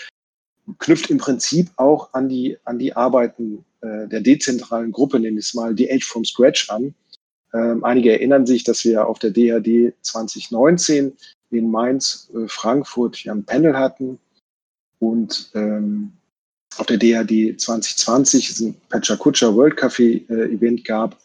knüpft 0.79 1.09
im 1.09 1.17
Prinzip 1.19 1.69
auch 1.77 2.13
an 2.13 2.27
die, 2.27 2.57
an 2.65 2.79
die 2.79 2.93
Arbeiten 2.93 3.63
der 3.81 4.21
dezentralen 4.21 4.91
Gruppe, 4.91 5.19
nenne 5.19 5.39
ich 5.39 5.45
es 5.45 5.53
mal, 5.53 5.75
die 5.75 5.89
Age 5.89 6.03
from 6.03 6.25
Scratch 6.25 6.69
an, 6.69 6.95
ähm, 7.57 7.83
einige 7.83 8.11
erinnern 8.11 8.45
sich, 8.45 8.63
dass 8.63 8.83
wir 8.83 9.07
auf 9.07 9.19
der 9.19 9.31
DHD 9.31 9.93
2019 10.01 11.13
in 11.49 11.71
Mainz, 11.71 12.29
äh, 12.35 12.47
Frankfurt 12.47 13.23
ja 13.23 13.33
ein 13.33 13.45
Panel 13.45 13.77
hatten 13.77 14.19
und 14.99 15.51
ähm, 15.55 16.13
auf 16.77 16.85
der 16.85 16.97
DHD 16.97 17.59
2020 17.59 18.49
es 18.49 18.59
ein 18.59 18.75
Pecha 18.89 19.15
Kutscher 19.15 19.55
World 19.55 19.79
Café 19.79 20.29
äh, 20.29 20.53
Event 20.53 20.85
gab 20.85 21.17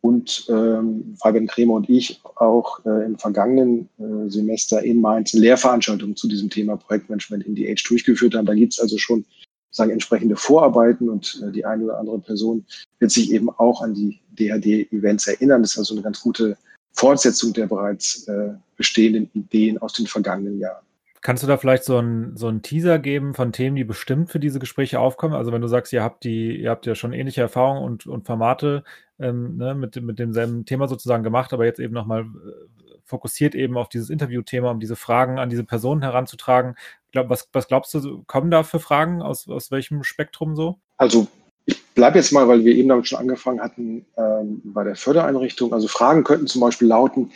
und 0.00 0.46
ähm, 0.48 1.16
Fabian 1.20 1.48
Kremer 1.48 1.74
und 1.74 1.90
ich 1.90 2.20
auch 2.36 2.84
äh, 2.86 3.04
im 3.04 3.18
vergangenen 3.18 3.88
äh, 3.98 4.30
Semester 4.30 4.82
in 4.82 5.00
Mainz 5.00 5.34
eine 5.34 5.42
Lehrveranstaltung 5.42 6.16
zu 6.16 6.28
diesem 6.28 6.48
Thema 6.48 6.76
Projektmanagement 6.76 7.44
in 7.44 7.54
die 7.54 7.68
Age 7.68 7.82
durchgeführt 7.84 8.34
haben. 8.34 8.46
Da 8.46 8.54
gibt 8.54 8.74
es 8.74 8.80
also 8.80 8.98
schon 8.98 9.24
sagen 9.70 9.90
entsprechende 9.90 10.36
Vorarbeiten 10.36 11.08
und 11.08 11.42
äh, 11.42 11.52
die 11.52 11.64
eine 11.64 11.84
oder 11.84 11.98
andere 11.98 12.20
Person 12.20 12.64
wird 12.98 13.10
sich 13.10 13.32
eben 13.32 13.50
auch 13.50 13.82
an 13.82 13.94
die 13.94 14.20
DHD-Events 14.36 15.26
erinnern. 15.26 15.62
Das 15.62 15.72
ist 15.72 15.78
also 15.78 15.94
eine 15.94 16.02
ganz 16.02 16.20
gute 16.20 16.56
Fortsetzung 16.92 17.52
der 17.52 17.66
bereits 17.66 18.26
äh, 18.28 18.54
bestehenden 18.76 19.30
Ideen 19.34 19.78
aus 19.78 19.92
den 19.92 20.06
vergangenen 20.06 20.58
Jahren. 20.58 20.86
Kannst 21.26 21.42
du 21.42 21.48
da 21.48 21.56
vielleicht 21.56 21.84
so 21.84 21.98
einen 21.98 22.36
so 22.36 22.52
Teaser 22.52 23.00
geben 23.00 23.34
von 23.34 23.50
Themen, 23.50 23.74
die 23.74 23.84
bestimmt 23.84 24.30
für 24.30 24.38
diese 24.38 24.60
Gespräche 24.60 25.00
aufkommen? 25.00 25.34
Also 25.34 25.50
wenn 25.50 25.60
du 25.60 25.66
sagst, 25.66 25.92
ihr 25.92 26.02
habt 26.02 26.22
die, 26.22 26.56
ihr 26.56 26.70
habt 26.70 26.86
ja 26.86 26.94
schon 26.94 27.12
ähnliche 27.12 27.40
Erfahrungen 27.40 27.82
und, 27.82 28.06
und 28.06 28.26
Formate 28.26 28.84
ähm, 29.18 29.56
ne, 29.56 29.74
mit, 29.74 30.00
mit 30.00 30.18
demselben 30.18 30.66
Thema 30.66 30.86
sozusagen 30.86 31.24
gemacht, 31.24 31.52
aber 31.52 31.64
jetzt 31.64 31.80
eben 31.80 31.94
nochmal 31.94 32.22
äh, 32.22 32.96
fokussiert 33.04 33.54
eben 33.54 33.76
auf 33.76 33.88
dieses 33.88 34.08
Interviewthema, 34.08 34.70
um 34.70 34.78
diese 34.78 34.96
Fragen 34.96 35.38
an 35.38 35.50
diese 35.50 35.64
Personen 35.64 36.02
heranzutragen. 36.02 36.76
Glaub, 37.12 37.28
was, 37.28 37.48
was 37.52 37.66
glaubst 37.66 37.92
du, 37.94 38.22
kommen 38.26 38.50
da 38.50 38.62
für 38.62 38.78
Fragen 38.78 39.20
aus, 39.20 39.48
aus 39.48 39.70
welchem 39.70 40.04
Spektrum 40.04 40.54
so? 40.54 40.78
Also 40.96 41.26
ich 41.66 41.84
bleibe 41.94 42.18
jetzt 42.18 42.32
mal, 42.32 42.48
weil 42.48 42.64
wir 42.64 42.74
eben 42.74 42.88
damit 42.88 43.08
schon 43.08 43.18
angefangen 43.18 43.60
hatten, 43.60 44.06
ähm, 44.16 44.62
bei 44.64 44.84
der 44.84 44.96
Fördereinrichtung. 44.96 45.72
Also 45.72 45.88
Fragen 45.88 46.24
könnten 46.24 46.46
zum 46.46 46.60
Beispiel 46.60 46.88
lauten, 46.88 47.32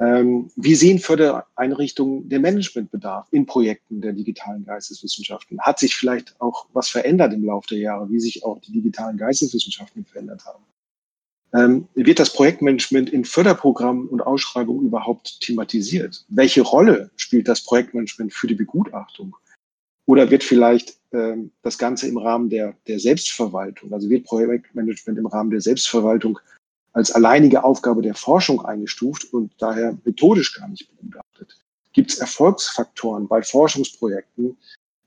ähm, 0.00 0.50
wie 0.56 0.74
sehen 0.74 0.98
Fördereinrichtungen 0.98 2.28
der 2.28 2.40
Managementbedarf 2.40 3.28
in 3.30 3.46
Projekten 3.46 4.00
der 4.00 4.12
digitalen 4.12 4.64
Geisteswissenschaften? 4.64 5.60
Hat 5.60 5.78
sich 5.78 5.94
vielleicht 5.94 6.40
auch 6.40 6.66
was 6.72 6.88
verändert 6.88 7.32
im 7.32 7.44
Laufe 7.44 7.68
der 7.68 7.78
Jahre, 7.78 8.10
wie 8.10 8.18
sich 8.18 8.44
auch 8.44 8.60
die 8.60 8.72
digitalen 8.72 9.18
Geisteswissenschaften 9.18 10.04
verändert 10.04 10.44
haben? 10.46 10.64
Ähm, 11.52 11.88
wird 11.94 12.18
das 12.18 12.32
Projektmanagement 12.32 13.10
in 13.10 13.24
Förderprogrammen 13.24 14.08
und 14.08 14.22
Ausschreibungen 14.22 14.86
überhaupt 14.86 15.40
thematisiert? 15.40 16.24
Welche 16.28 16.62
Rolle 16.62 17.10
spielt 17.16 17.46
das 17.46 17.62
Projektmanagement 17.62 18.32
für 18.32 18.46
die 18.46 18.54
Begutachtung? 18.54 19.36
Oder 20.06 20.30
wird 20.30 20.44
vielleicht 20.44 20.99
das 21.10 21.76
Ganze 21.76 22.06
im 22.06 22.18
Rahmen 22.18 22.50
der, 22.50 22.74
der 22.86 23.00
Selbstverwaltung, 23.00 23.92
also 23.92 24.08
wird 24.08 24.24
Projektmanagement 24.24 25.18
im 25.18 25.26
Rahmen 25.26 25.50
der 25.50 25.60
Selbstverwaltung 25.60 26.38
als 26.92 27.12
alleinige 27.12 27.64
Aufgabe 27.64 28.02
der 28.02 28.14
Forschung 28.14 28.64
eingestuft 28.64 29.32
und 29.32 29.52
daher 29.58 29.96
methodisch 30.04 30.54
gar 30.54 30.68
nicht 30.68 30.88
begutachtet? 30.88 31.56
Gibt 31.92 32.10
es 32.12 32.18
Erfolgsfaktoren 32.18 33.28
bei 33.28 33.42
Forschungsprojekten, 33.42 34.56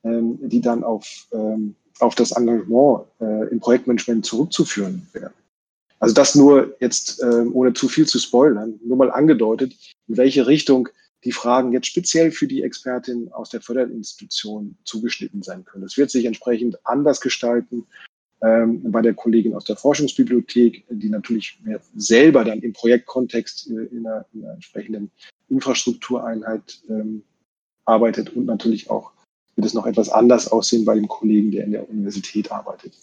ähm, 0.04 0.40
die 0.42 0.62
dann 0.62 0.84
auf, 0.84 1.28
ähm, 1.32 1.76
auf 2.00 2.16
das 2.16 2.32
Engagement 2.32 3.06
äh, 3.22 3.50
im 3.50 3.60
Projektmanagement 3.60 4.26
zurückzuführen 4.26 5.08
werden? 5.14 5.34
Also 6.00 6.14
das 6.14 6.36
nur 6.36 6.76
jetzt, 6.82 7.24
ähm, 7.24 7.56
ohne 7.56 7.74
zu 7.74 7.88
viel 7.88 8.06
zu 8.06 8.20
spoilern, 8.20 8.80
nur 8.84 8.98
mal 8.98 9.12
angedeutet, 9.12 9.74
in 10.08 10.18
welche 10.18 10.48
Richtung 10.48 10.90
die 11.24 11.32
Fragen 11.32 11.72
jetzt 11.72 11.88
speziell 11.88 12.32
für 12.32 12.48
die 12.48 12.64
Expertin 12.64 13.32
aus 13.32 13.50
der 13.50 13.62
Förderinstitution 13.62 14.78
zugeschnitten 14.84 15.42
sein 15.42 15.64
können. 15.66 15.86
Es 15.86 15.98
wird 15.98 16.12
sich 16.12 16.26
entsprechend 16.26 16.78
anders 16.86 17.22
gestalten 17.22 17.86
ähm, 18.42 18.92
bei 18.92 19.02
der 19.02 19.14
Kollegin 19.14 19.56
aus 19.56 19.66
der 19.66 19.78
Forschungsbibliothek, 19.78 20.84
die 20.90 21.10
natürlich 21.10 21.60
selber 21.96 22.44
dann 22.44 22.60
im 22.60 22.74
Projektkontext 22.74 23.70
äh, 23.70 23.86
in, 23.86 24.06
einer, 24.06 24.26
in, 24.34 24.44
einer, 24.44 24.54
entsprechenden 24.56 25.12
Infrastruktureinheit 25.50 26.82
ähm, 26.90 27.24
arbeitet 27.86 28.36
und 28.36 28.46
natürlich 28.46 28.90
auch 28.90 29.12
wird 29.56 29.68
es 29.68 29.74
noch 29.74 29.86
etwas 29.86 30.10
anders 30.10 30.52
aussehen 30.52 30.84
bei 30.84 30.96
dem 30.96 31.08
Kollegen, 31.08 31.52
der 31.52 31.66
in 31.66 31.72
der 31.72 31.88
Universität 31.88 32.52
arbeitet. 32.52 32.94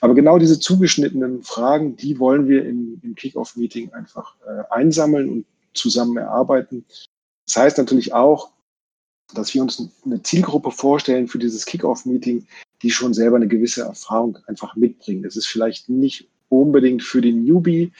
Aber 0.00 0.14
genau 0.14 0.38
diese 0.38 0.60
zugeschnittenen 0.60 1.42
Fragen, 1.42 1.96
die 1.96 2.18
wollen 2.18 2.46
wir 2.46 2.66
im, 2.66 3.00
im 3.02 3.14
Kick-Off-Meeting 3.14 3.92
einfach 3.94 4.36
äh, 4.46 4.64
einsammeln 4.70 5.30
und 5.30 5.46
zusammen 5.72 6.18
erarbeiten. 6.18 6.84
Das 7.46 7.56
heißt 7.56 7.78
natürlich 7.78 8.12
auch, 8.12 8.50
dass 9.34 9.54
wir 9.54 9.62
uns 9.62 9.88
eine 10.04 10.22
Zielgruppe 10.22 10.70
vorstellen 10.70 11.28
für 11.28 11.38
dieses 11.38 11.66
Kick-Off-Meeting, 11.66 12.46
die 12.82 12.90
schon 12.90 13.14
selber 13.14 13.36
eine 13.36 13.48
gewisse 13.48 13.82
Erfahrung 13.82 14.38
einfach 14.46 14.76
mitbringen. 14.76 15.24
Es 15.24 15.36
ist 15.36 15.46
vielleicht 15.46 15.88
nicht 15.88 16.28
unbedingt 16.48 17.02
für 17.02 17.20
den 17.20 17.44
Newbie, 17.44 17.92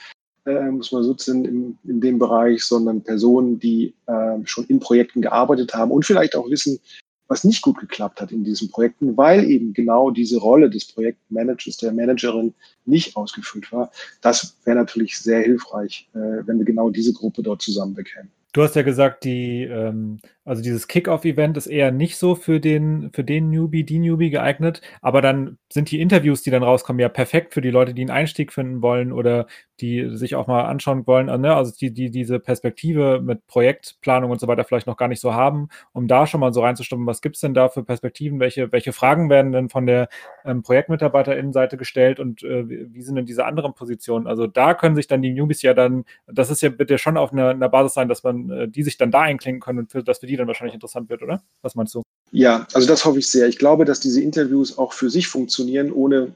äh, 0.45 0.69
muss 0.69 0.91
man 0.91 1.03
sozusagen 1.03 1.45
in, 1.45 1.77
in 1.83 2.01
dem 2.01 2.19
Bereich, 2.19 2.63
sondern 2.63 3.01
Personen, 3.01 3.59
die 3.59 3.93
äh, 4.05 4.37
schon 4.45 4.65
in 4.65 4.79
Projekten 4.79 5.21
gearbeitet 5.21 5.73
haben 5.73 5.91
und 5.91 6.05
vielleicht 6.05 6.35
auch 6.35 6.49
wissen, 6.49 6.79
was 7.27 7.43
nicht 7.43 7.63
gut 7.63 7.79
geklappt 7.79 8.21
hat 8.21 8.31
in 8.31 8.43
diesen 8.43 8.69
Projekten, 8.69 9.17
weil 9.17 9.49
eben 9.49 9.73
genau 9.73 10.11
diese 10.11 10.37
Rolle 10.37 10.69
des 10.69 10.85
Projektmanagers, 10.85 11.77
der 11.77 11.91
Managerin 11.91 12.53
nicht 12.85 13.15
ausgefüllt 13.15 13.71
war. 13.71 13.91
Das 14.21 14.55
wäre 14.63 14.77
natürlich 14.77 15.17
sehr 15.17 15.41
hilfreich, 15.41 16.07
äh, 16.13 16.45
wenn 16.45 16.59
wir 16.59 16.65
genau 16.65 16.91
diese 16.91 17.13
Gruppe 17.13 17.41
dort 17.41 17.63
zusammen 17.63 17.95
bekämen. 17.95 18.29
Du 18.55 18.63
hast 18.63 18.73
ja 18.77 18.83
gesagt, 18.83 19.25
die, 19.25 19.63
ähm, 19.63 20.21
also 20.45 20.61
dieses 20.61 20.87
Kick-Off-Event 20.87 21.57
ist 21.57 21.67
eher 21.67 21.91
nicht 21.91 22.17
so 22.17 22.35
für 22.35 22.59
den, 22.59 23.09
für 23.13 23.23
den 23.23 23.49
Newbie, 23.49 23.83
die 23.83 23.99
Newbie 23.99 24.29
geeignet, 24.29 24.81
aber 25.01 25.21
dann 25.21 25.57
sind 25.73 25.89
die 25.89 25.99
Interviews, 25.99 26.43
die 26.43 26.51
dann 26.51 26.63
rauskommen, 26.63 26.99
ja 26.99 27.09
perfekt 27.09 27.53
für 27.53 27.61
die 27.61 27.71
Leute, 27.71 27.95
die 27.95 28.03
einen 28.03 28.11
Einstieg 28.11 28.53
finden 28.53 28.81
wollen 28.83 29.11
oder 29.11 29.47
die 29.81 30.15
sich 30.15 30.35
auch 30.35 30.47
mal 30.47 30.65
anschauen 30.65 31.05
wollen, 31.05 31.25
ne? 31.41 31.53
also 31.53 31.73
die, 31.77 31.91
die 31.91 32.09
diese 32.09 32.39
Perspektive 32.39 33.19
mit 33.21 33.45
Projektplanung 33.47 34.31
und 34.31 34.39
so 34.39 34.47
weiter 34.47 34.63
vielleicht 34.63 34.87
noch 34.87 34.95
gar 34.95 35.09
nicht 35.09 35.19
so 35.19 35.33
haben, 35.33 35.67
um 35.91 36.07
da 36.07 36.27
schon 36.27 36.39
mal 36.39 36.53
so 36.53 36.61
reinzustimmen, 36.61 37.05
was 37.07 37.21
gibt's 37.21 37.41
denn 37.41 37.53
da 37.53 37.67
für 37.67 37.83
Perspektiven, 37.83 38.39
welche, 38.39 38.71
welche 38.71 38.93
Fragen 38.93 39.29
werden 39.29 39.51
denn 39.51 39.69
von 39.69 39.85
der 39.85 40.07
ähm, 40.45 40.61
ProjektmitarbeiterInnenseite 40.61 41.75
gestellt 41.75 42.19
und 42.19 42.43
äh, 42.43 42.69
wie 42.69 43.01
sind 43.01 43.15
denn 43.15 43.25
diese 43.25 43.45
anderen 43.45 43.73
Positionen? 43.73 44.27
Also 44.27 44.47
da 44.47 44.75
können 44.75 44.95
sich 44.95 45.07
dann 45.07 45.21
die 45.21 45.33
Newbies 45.33 45.61
ja 45.63 45.73
dann, 45.73 46.05
das 46.27 46.49
ist 46.51 46.61
ja 46.61 46.69
bitte 46.69 46.97
schon 46.97 47.17
auf 47.17 47.33
einer, 47.33 47.49
einer 47.49 47.69
Basis 47.69 47.95
sein, 47.95 48.07
dass 48.07 48.23
man 48.23 48.49
äh, 48.51 48.67
die 48.69 48.83
sich 48.83 48.97
dann 48.97 49.11
da 49.11 49.21
einklinken 49.21 49.59
können 49.59 49.79
und 49.79 49.91
für, 49.91 50.03
dass 50.03 50.19
für 50.19 50.27
die 50.27 50.34
dann 50.37 50.47
wahrscheinlich 50.47 50.73
interessant 50.73 51.09
wird, 51.09 51.21
oder? 51.21 51.41
Was 51.61 51.75
meinst 51.75 51.93
du? 51.95 52.01
Ja, 52.31 52.67
also 52.73 52.87
das 52.87 53.05
hoffe 53.05 53.19
ich 53.19 53.27
sehr. 53.27 53.47
Ich 53.47 53.57
glaube, 53.57 53.85
dass 53.85 53.99
diese 53.99 54.21
Interviews 54.21 54.77
auch 54.77 54.93
für 54.93 55.09
sich 55.09 55.27
funktionieren, 55.27 55.91
ohne 55.91 56.33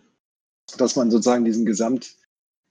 dass 0.77 0.96
man 0.96 1.10
sozusagen 1.12 1.46
diesen 1.46 1.65
Gesamt, 1.65 2.15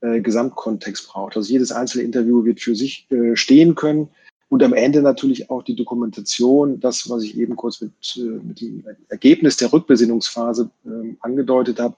äh, 0.00 0.20
Gesamtkontext 0.20 1.08
braucht. 1.08 1.36
Also 1.36 1.50
jedes 1.50 1.72
einzelne 1.72 2.04
Interview 2.04 2.44
wird 2.44 2.60
für 2.60 2.76
sich 2.76 3.10
äh, 3.10 3.36
stehen 3.36 3.74
können 3.74 4.08
und 4.50 4.62
am 4.62 4.72
Ende 4.72 5.02
natürlich 5.02 5.50
auch 5.50 5.62
die 5.62 5.76
Dokumentation, 5.76 6.80
das, 6.80 7.08
was 7.10 7.22
ich 7.22 7.36
eben 7.36 7.54
kurz 7.54 7.80
mit, 7.82 7.92
äh, 8.16 8.20
mit 8.20 8.60
dem 8.60 8.82
Ergebnis 9.08 9.58
der 9.58 9.72
Rückbesinnungsphase 9.72 10.70
ähm, 10.86 11.18
angedeutet 11.20 11.78
habe, 11.78 11.96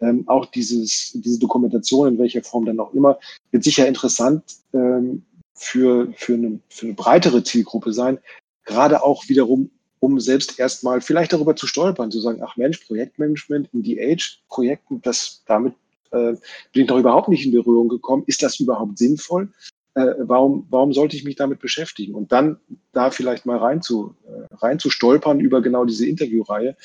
ähm, 0.00 0.24
auch 0.26 0.46
dieses, 0.46 1.12
diese 1.14 1.38
Dokumentation, 1.38 2.08
in 2.08 2.18
welcher 2.18 2.42
Form 2.42 2.64
dann 2.64 2.80
auch 2.80 2.92
immer, 2.92 3.18
wird 3.52 3.62
sicher 3.62 3.86
interessant 3.86 4.42
ähm, 4.72 5.22
für, 5.54 6.12
für, 6.16 6.34
eine, 6.34 6.58
für 6.68 6.86
eine 6.86 6.94
breitere 6.94 7.44
Zielgruppe 7.44 7.92
sein. 7.92 8.18
Gerade 8.64 9.02
auch 9.02 9.28
wiederum, 9.28 9.70
um 10.00 10.18
selbst 10.20 10.58
erstmal 10.58 11.00
vielleicht 11.00 11.32
darüber 11.32 11.54
zu 11.56 11.66
stolpern, 11.66 12.10
zu 12.10 12.20
sagen, 12.20 12.42
ach 12.42 12.56
Mensch, 12.56 12.78
Projektmanagement 12.86 13.68
in 13.72 13.82
DH-Projekten, 13.82 15.00
das 15.02 15.42
damit 15.46 15.74
äh, 16.10 16.34
bin 16.72 16.82
ich 16.82 16.86
doch 16.86 16.98
überhaupt 16.98 17.28
nicht 17.28 17.44
in 17.44 17.52
Berührung 17.52 17.88
gekommen. 17.88 18.24
Ist 18.26 18.42
das 18.42 18.60
überhaupt 18.60 18.98
sinnvoll? 18.98 19.52
Äh, 19.94 20.14
warum, 20.18 20.66
warum 20.70 20.92
sollte 20.92 21.16
ich 21.16 21.24
mich 21.24 21.36
damit 21.36 21.60
beschäftigen? 21.60 22.14
Und 22.14 22.32
dann 22.32 22.58
da 22.92 23.10
vielleicht 23.10 23.46
mal 23.46 23.58
rein 23.58 23.82
zu, 23.82 24.14
äh, 24.26 24.54
rein 24.54 24.78
zu 24.78 24.90
stolpern 24.90 25.40
über 25.40 25.60
genau 25.60 25.84
diese 25.84 26.06
Interviewreihe, 26.06 26.76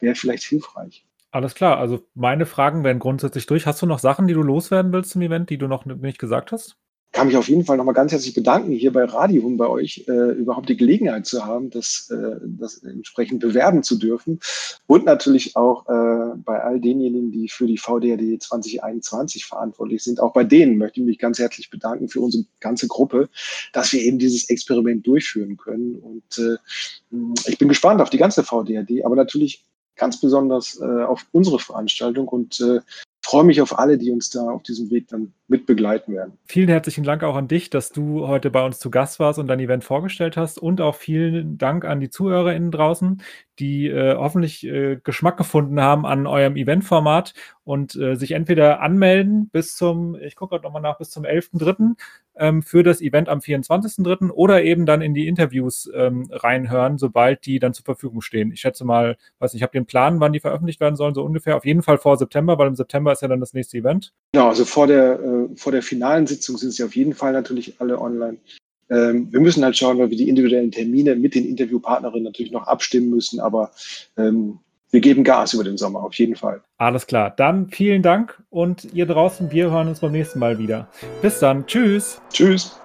wäre 0.00 0.14
vielleicht 0.14 0.44
hilfreich. 0.44 1.04
Alles 1.30 1.54
klar, 1.54 1.78
also 1.78 2.00
meine 2.14 2.46
Fragen 2.46 2.84
werden 2.84 3.00
grundsätzlich 3.00 3.46
durch. 3.46 3.66
Hast 3.66 3.82
du 3.82 3.86
noch 3.86 3.98
Sachen, 3.98 4.28
die 4.28 4.34
du 4.34 4.42
loswerden 4.42 4.92
willst 4.92 5.10
zum 5.10 5.22
Event, 5.22 5.50
die 5.50 5.58
du 5.58 5.66
noch 5.66 5.84
nicht 5.84 6.18
gesagt 6.18 6.52
hast? 6.52 6.76
Kann 7.14 7.28
mich 7.28 7.36
auf 7.36 7.48
jeden 7.48 7.64
Fall 7.64 7.76
nochmal 7.76 7.94
ganz 7.94 8.10
herzlich 8.10 8.34
bedanken, 8.34 8.72
hier 8.72 8.92
bei 8.92 9.04
Radium 9.04 9.56
bei 9.56 9.68
euch 9.68 10.04
äh, 10.08 10.32
überhaupt 10.32 10.68
die 10.68 10.76
Gelegenheit 10.76 11.26
zu 11.26 11.46
haben, 11.46 11.70
das, 11.70 12.10
äh, 12.10 12.40
das 12.42 12.78
entsprechend 12.82 13.38
bewerben 13.38 13.84
zu 13.84 13.96
dürfen. 13.96 14.40
Und 14.88 15.04
natürlich 15.04 15.54
auch 15.54 15.88
äh, 15.88 16.36
bei 16.36 16.60
all 16.60 16.80
denjenigen, 16.80 17.30
die 17.30 17.48
für 17.48 17.68
die 17.68 17.78
VDRD 17.78 18.42
2021 18.42 19.46
verantwortlich 19.46 20.02
sind. 20.02 20.18
Auch 20.18 20.32
bei 20.32 20.42
denen 20.42 20.76
möchte 20.76 21.00
ich 21.00 21.06
mich 21.06 21.18
ganz 21.18 21.38
herzlich 21.38 21.70
bedanken 21.70 22.08
für 22.08 22.20
unsere 22.20 22.46
ganze 22.58 22.88
Gruppe, 22.88 23.28
dass 23.72 23.92
wir 23.92 24.00
eben 24.00 24.18
dieses 24.18 24.50
Experiment 24.50 25.06
durchführen 25.06 25.56
können. 25.56 25.94
Und 25.94 26.38
äh, 26.38 26.56
ich 27.46 27.58
bin 27.58 27.68
gespannt 27.68 28.00
auf 28.00 28.10
die 28.10 28.18
ganze 28.18 28.42
VDRD, 28.42 29.04
aber 29.04 29.14
natürlich 29.14 29.64
ganz 29.94 30.20
besonders 30.20 30.80
äh, 30.80 31.04
auf 31.04 31.26
unsere 31.30 31.60
Veranstaltung 31.60 32.26
und 32.26 32.60
äh, 32.60 32.80
freue 33.24 33.44
mich 33.44 33.62
auf 33.62 33.78
alle, 33.78 33.96
die 33.96 34.10
uns 34.10 34.28
da 34.28 34.50
auf 34.50 34.62
diesem 34.62 34.90
Weg 34.90 35.08
dann 35.08 35.32
mit 35.48 35.64
begleiten 35.64 36.12
werden. 36.12 36.34
Vielen 36.44 36.68
herzlichen 36.68 37.04
Dank 37.04 37.22
auch 37.22 37.36
an 37.36 37.48
dich, 37.48 37.70
dass 37.70 37.90
du 37.90 38.28
heute 38.28 38.50
bei 38.50 38.64
uns 38.64 38.78
zu 38.78 38.90
Gast 38.90 39.18
warst 39.18 39.38
und 39.38 39.46
dein 39.46 39.60
Event 39.60 39.82
vorgestellt 39.82 40.36
hast 40.36 40.58
und 40.58 40.82
auch 40.82 40.94
vielen 40.94 41.56
Dank 41.56 41.86
an 41.86 42.00
die 42.00 42.10
ZuhörerInnen 42.10 42.70
draußen, 42.70 43.22
die 43.58 43.88
äh, 43.88 44.14
hoffentlich 44.16 44.66
äh, 44.66 44.98
Geschmack 45.02 45.38
gefunden 45.38 45.80
haben 45.80 46.04
an 46.04 46.26
eurem 46.26 46.56
Eventformat 46.56 47.32
und 47.64 47.96
äh, 47.96 48.14
sich 48.14 48.32
entweder 48.32 48.82
anmelden 48.82 49.48
bis 49.48 49.74
zum, 49.74 50.16
ich 50.16 50.36
gucke 50.36 50.50
gerade 50.50 50.64
nochmal 50.64 50.82
nach, 50.82 50.98
bis 50.98 51.08
zum 51.08 51.24
11.3. 51.24 51.96
Ähm, 52.36 52.62
für 52.62 52.82
das 52.82 53.00
Event 53.00 53.28
am 53.28 53.38
24.3. 53.38 54.30
oder 54.30 54.64
eben 54.64 54.86
dann 54.86 55.02
in 55.02 55.14
die 55.14 55.28
Interviews 55.28 55.88
ähm, 55.94 56.28
reinhören, 56.30 56.98
sobald 56.98 57.46
die 57.46 57.60
dann 57.60 57.74
zur 57.74 57.84
Verfügung 57.84 58.22
stehen. 58.22 58.50
Ich 58.50 58.60
schätze 58.60 58.84
mal, 58.84 59.16
weiß 59.38 59.54
ich 59.54 59.62
habe 59.62 59.72
den 59.72 59.86
Plan, 59.86 60.18
wann 60.18 60.32
die 60.32 60.40
veröffentlicht 60.40 60.80
werden 60.80 60.96
sollen, 60.96 61.14
so 61.14 61.22
ungefähr. 61.22 61.56
Auf 61.56 61.64
jeden 61.64 61.82
Fall 61.82 61.98
vor 61.98 62.16
September, 62.16 62.58
weil 62.58 62.68
im 62.68 62.74
September 62.74 63.12
ist 63.12 63.22
ja 63.22 63.28
dann 63.28 63.40
das 63.40 63.54
nächste 63.54 63.78
Event. 63.78 64.12
Genau, 64.32 64.48
also 64.48 64.64
vor 64.64 64.86
der, 64.86 65.20
äh, 65.20 65.56
vor 65.56 65.72
der 65.72 65.82
finalen 65.82 66.26
Sitzung 66.26 66.56
sind 66.56 66.72
sie 66.72 66.82
auf 66.82 66.96
jeden 66.96 67.14
Fall 67.14 67.32
natürlich 67.32 67.80
alle 67.80 68.00
online. 68.00 68.38
Ähm, 68.90 69.32
wir 69.32 69.40
müssen 69.40 69.64
halt 69.64 69.76
schauen, 69.76 69.98
weil 69.98 70.10
wir 70.10 70.16
die 70.16 70.28
individuellen 70.28 70.70
Termine 70.70 71.16
mit 71.16 71.34
den 71.34 71.46
Interviewpartnerinnen 71.46 72.24
natürlich 72.24 72.52
noch 72.52 72.66
abstimmen 72.66 73.10
müssen, 73.10 73.40
aber 73.40 73.70
ähm, 74.16 74.58
wir 74.94 75.00
geben 75.00 75.24
Gas 75.24 75.52
über 75.52 75.64
den 75.64 75.76
Sommer, 75.76 76.04
auf 76.04 76.14
jeden 76.14 76.36
Fall. 76.36 76.62
Alles 76.78 77.06
klar. 77.08 77.34
Dann 77.36 77.68
vielen 77.68 78.02
Dank 78.02 78.40
und 78.48 78.84
ihr 78.94 79.06
draußen, 79.06 79.50
wir 79.50 79.70
hören 79.70 79.88
uns 79.88 79.98
beim 79.98 80.12
nächsten 80.12 80.38
Mal 80.38 80.58
wieder. 80.58 80.88
Bis 81.20 81.40
dann. 81.40 81.66
Tschüss. 81.66 82.20
Tschüss. 82.32 82.80